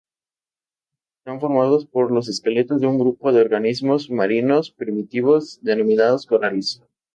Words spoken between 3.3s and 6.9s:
de organismos marinos primitivos, denominados corales.